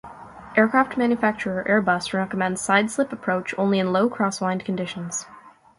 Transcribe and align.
Aircraft 0.57 0.97
manufacturer 0.97 1.63
Airbus 1.69 2.11
recommends 2.11 2.59
sideslip 2.67 3.11
approach 3.11 3.53
only 3.59 3.77
in 3.77 3.93
low 3.93 4.09
crosswind 4.09 4.65
conditions. 4.65 5.27